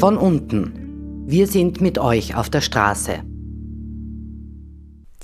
[0.00, 1.26] von unten.
[1.26, 3.22] Wir sind mit euch auf der Straße.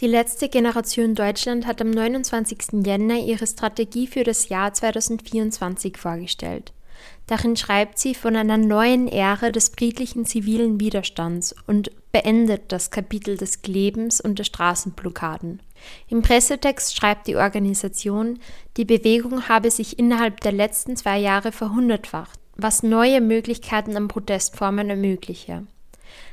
[0.00, 2.84] Die letzte Generation Deutschland hat am 29.
[2.84, 6.74] Jänner ihre Strategie für das Jahr 2024 vorgestellt.
[7.26, 13.38] Darin schreibt sie von einer neuen Ära des friedlichen zivilen Widerstands und beendet das Kapitel
[13.38, 15.62] des Klebens und der Straßenblockaden.
[16.08, 18.40] Im Pressetext schreibt die Organisation,
[18.76, 24.90] die Bewegung habe sich innerhalb der letzten zwei Jahre verhundertfacht, was neue Möglichkeiten an Protestformen
[24.90, 25.66] ermögliche.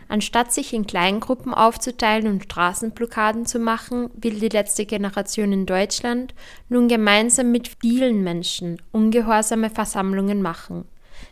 [0.07, 6.35] Anstatt sich in Kleingruppen aufzuteilen und Straßenblockaden zu machen, will die letzte Generation in Deutschland
[6.69, 10.85] nun gemeinsam mit vielen Menschen ungehorsame Versammlungen machen.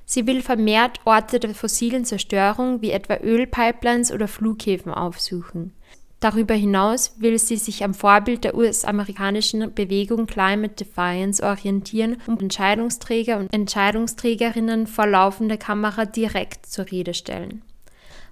[0.05, 5.73] Sie will vermehrt Orte der fossilen Zerstörung wie etwa Ölpipelines oder Flughäfen aufsuchen.
[6.21, 13.39] Darüber hinaus will sie sich am Vorbild der US-amerikanischen Bewegung Climate Defiance orientieren und Entscheidungsträger
[13.39, 17.63] und Entscheidungsträgerinnen vor laufender Kamera direkt zur Rede stellen.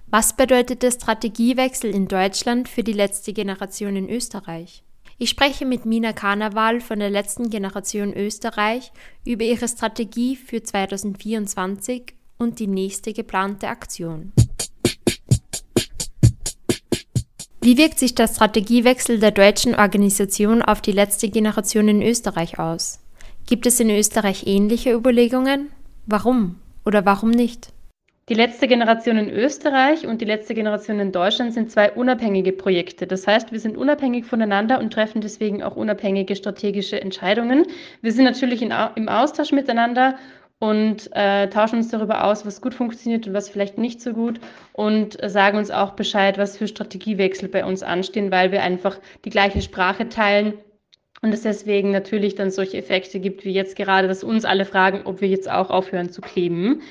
[0.06, 4.84] Was bedeutet der Strategiewechsel in Deutschland für die letzte Generation in Österreich?
[5.18, 8.92] Ich spreche mit Mina Karneval von der letzten Generation Österreich
[9.24, 14.32] über ihre Strategie für 2024 und die nächste geplante Aktion.
[17.62, 23.00] Wie wirkt sich der Strategiewechsel der deutschen Organisation auf die letzte Generation in Österreich aus?
[23.46, 25.70] Gibt es in Österreich ähnliche Überlegungen?
[26.06, 27.68] Warum oder warum nicht?
[28.30, 33.06] Die letzte Generation in Österreich und die letzte Generation in Deutschland sind zwei unabhängige Projekte.
[33.06, 37.66] Das heißt, wir sind unabhängig voneinander und treffen deswegen auch unabhängige strategische Entscheidungen.
[38.00, 40.16] Wir sind natürlich in, im Austausch miteinander
[40.60, 44.38] und äh, tauschen uns darüber aus, was gut funktioniert und was vielleicht nicht so gut
[44.74, 48.98] und äh, sagen uns auch Bescheid, was für Strategiewechsel bei uns anstehen, weil wir einfach
[49.24, 50.52] die gleiche Sprache teilen
[51.22, 55.02] und es deswegen natürlich dann solche Effekte gibt wie jetzt gerade, dass uns alle fragen,
[55.06, 56.82] ob wir jetzt auch aufhören zu kleben.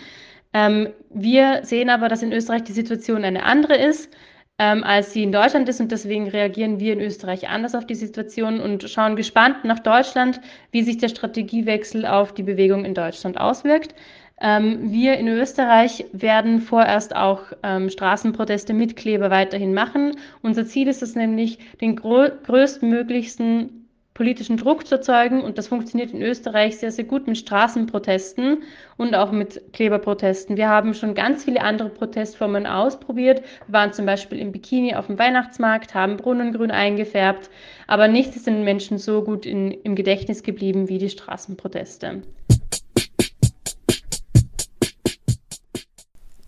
[0.52, 4.12] Ähm, wir sehen aber, dass in Österreich die Situation eine andere ist,
[4.60, 7.96] ähm, als sie in Deutschland ist und deswegen reagieren wir in Österreich anders auf die
[7.96, 10.42] Situation und schauen gespannt nach Deutschland,
[10.72, 13.96] wie sich der Strategiewechsel auf die Bewegung in Deutschland auswirkt.
[14.42, 20.18] Ähm, wir in Österreich werden vorerst auch ähm, Straßenproteste mit Kleber weiterhin machen.
[20.42, 23.79] Unser Ziel ist es nämlich, den größtmöglichsten
[24.20, 25.40] politischen Druck zu erzeugen.
[25.40, 28.64] Und das funktioniert in Österreich sehr, sehr gut mit Straßenprotesten
[28.98, 30.58] und auch mit Kleberprotesten.
[30.58, 33.42] Wir haben schon ganz viele andere Protestformen ausprobiert.
[33.68, 37.50] Wir waren zum Beispiel im Bikini auf dem Weihnachtsmarkt, haben Brunnengrün eingefärbt,
[37.88, 42.22] aber nichts ist den Menschen so gut in, im Gedächtnis geblieben wie die Straßenproteste.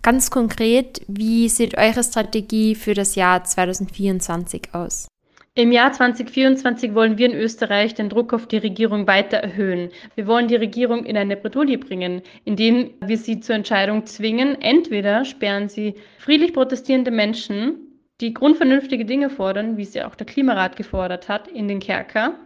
[0.01, 5.07] Ganz konkret, wie sieht eure Strategie für das Jahr 2024 aus?
[5.53, 9.89] Im Jahr 2024 wollen wir in Österreich den Druck auf die Regierung weiter erhöhen.
[10.15, 14.61] Wir wollen die Regierung in eine Bredouille bringen, indem wir sie zur Entscheidung zwingen.
[14.61, 20.77] Entweder sperren sie friedlich protestierende Menschen, die grundvernünftige Dinge fordern, wie ja auch der Klimarat
[20.77, 22.39] gefordert hat, in den Kerker,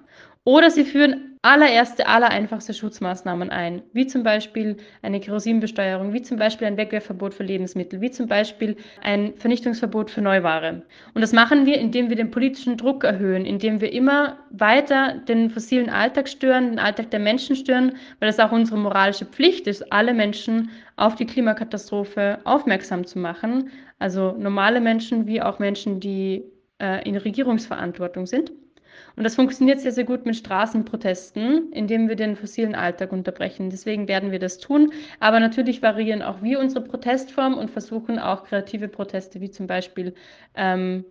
[0.45, 6.65] oder sie führen allererste, allereinfachste Schutzmaßnahmen ein, wie zum Beispiel eine Kerosinbesteuerung, wie zum Beispiel
[6.65, 10.83] ein Wegwerfverbot für Lebensmittel, wie zum Beispiel ein Vernichtungsverbot für Neuware.
[11.13, 15.51] Und das machen wir, indem wir den politischen Druck erhöhen, indem wir immer weiter den
[15.51, 19.91] fossilen Alltag stören, den Alltag der Menschen stören, weil es auch unsere moralische Pflicht ist,
[19.91, 23.69] alle Menschen auf die Klimakatastrophe aufmerksam zu machen.
[23.99, 26.43] Also normale Menschen wie auch Menschen, die
[26.79, 28.51] äh, in Regierungsverantwortung sind.
[29.15, 33.69] Und das funktioniert sehr, sehr gut mit Straßenprotesten, indem wir den fossilen Alltag unterbrechen.
[33.69, 34.91] Deswegen werden wir das tun.
[35.19, 40.13] Aber natürlich variieren auch wir unsere Protestform und versuchen auch kreative Proteste, wie zum Beispiel,
[40.55, 41.05] ähm,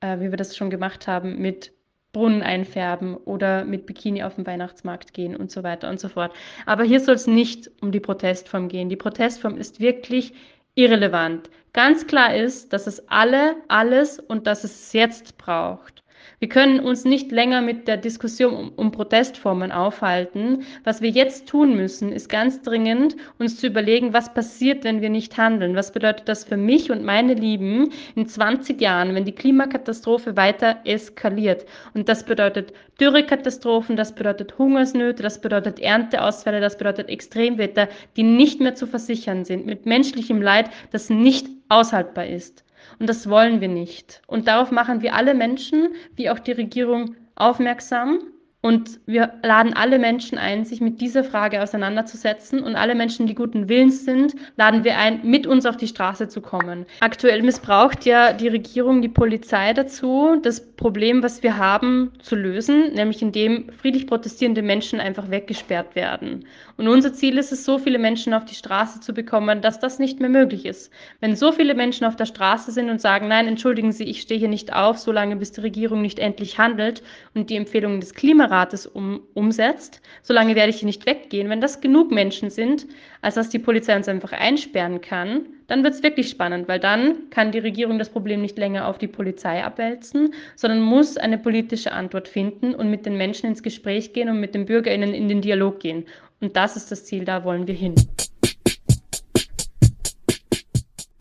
[0.00, 1.72] äh, wie wir das schon gemacht haben, mit
[2.12, 6.32] Brunnen einfärben oder mit Bikini auf den Weihnachtsmarkt gehen und so weiter und so fort.
[6.66, 8.88] Aber hier soll es nicht um die Protestform gehen.
[8.88, 10.34] Die Protestform ist wirklich
[10.74, 11.50] irrelevant.
[11.72, 16.02] Ganz klar ist, dass es alle, alles und dass es jetzt braucht.
[16.42, 20.62] Wir können uns nicht länger mit der Diskussion um, um, Protestformen aufhalten.
[20.84, 25.10] Was wir jetzt tun müssen, ist ganz dringend, uns zu überlegen, was passiert, wenn wir
[25.10, 25.76] nicht handeln.
[25.76, 30.78] Was bedeutet das für mich und meine Lieben in 20 Jahren, wenn die Klimakatastrophe weiter
[30.84, 31.66] eskaliert?
[31.92, 38.60] Und das bedeutet Dürrekatastrophen, das bedeutet Hungersnöte, das bedeutet Ernteausfälle, das bedeutet Extremwetter, die nicht
[38.60, 42.64] mehr zu versichern sind, mit menschlichem Leid, das nicht aushaltbar ist.
[43.00, 44.20] Und das wollen wir nicht.
[44.26, 48.20] Und darauf machen wir alle Menschen, wie auch die Regierung, aufmerksam.
[48.62, 52.62] Und wir laden alle Menschen ein, sich mit dieser Frage auseinanderzusetzen.
[52.62, 56.28] Und alle Menschen, die guten Willens sind, laden wir ein, mit uns auf die Straße
[56.28, 56.84] zu kommen.
[57.00, 62.92] Aktuell missbraucht ja die Regierung die Polizei dazu, das Problem, was wir haben, zu lösen,
[62.92, 66.44] nämlich indem friedlich protestierende Menschen einfach weggesperrt werden.
[66.76, 69.98] Und unser Ziel ist es, so viele Menschen auf die Straße zu bekommen, dass das
[69.98, 70.90] nicht mehr möglich ist.
[71.20, 74.40] Wenn so viele Menschen auf der Straße sind und sagen, nein, entschuldigen Sie, ich stehe
[74.40, 77.02] hier nicht auf, solange bis die Regierung nicht endlich handelt
[77.34, 78.14] und die Empfehlungen des
[78.50, 81.48] Klimarates um, umsetzt, solange werde ich hier nicht weggehen.
[81.48, 82.84] Wenn das genug Menschen sind,
[83.22, 87.30] als dass die Polizei uns einfach einsperren kann, dann wird es wirklich spannend, weil dann
[87.30, 91.92] kann die Regierung das Problem nicht länger auf die Polizei abwälzen, sondern muss eine politische
[91.92, 95.42] Antwort finden und mit den Menschen ins Gespräch gehen und mit den BürgerInnen in den
[95.42, 96.06] Dialog gehen.
[96.40, 97.94] Und das ist das Ziel, da wollen wir hin.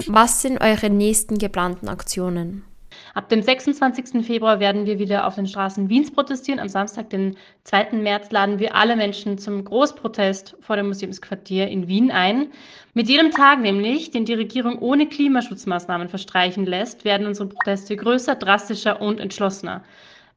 [0.08, 2.64] Was sind eure nächsten geplanten Aktionen?
[3.14, 4.26] Ab dem 26.
[4.26, 6.60] Februar werden wir wieder auf den Straßen Wiens protestieren.
[6.60, 7.98] Am Samstag, den 2.
[7.98, 12.52] März, laden wir alle Menschen zum Großprotest vor dem Museumsquartier in Wien ein.
[12.94, 18.36] Mit jedem Tag nämlich, den die Regierung ohne Klimaschutzmaßnahmen verstreichen lässt, werden unsere Proteste größer,
[18.36, 19.84] drastischer und entschlossener.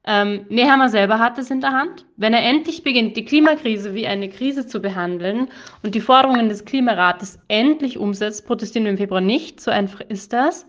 [0.05, 2.05] Ähm, Nehammer selber hat es in der Hand.
[2.17, 5.49] Wenn er endlich beginnt, die Klimakrise wie eine Krise zu behandeln
[5.85, 9.61] und die Forderungen des Klimarates endlich umsetzt, protestieren wir im Februar nicht.
[9.61, 10.67] So einfach ist das.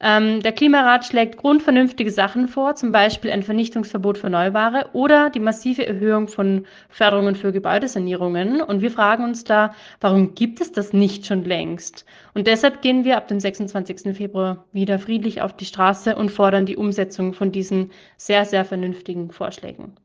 [0.00, 5.40] Ähm, der Klimarat schlägt grundvernünftige Sachen vor, zum Beispiel ein Vernichtungsverbot für Neuware oder die
[5.40, 8.62] massive Erhöhung von Förderungen für Gebäudesanierungen.
[8.62, 12.04] Und wir fragen uns da, warum gibt es das nicht schon längst?
[12.32, 14.16] Und deshalb gehen wir ab dem 26.
[14.16, 19.32] Februar wieder friedlich auf die Straße und fordern die Umsetzung von diesen sehr, sehr vernünftigen
[19.32, 19.96] Vorschlägen.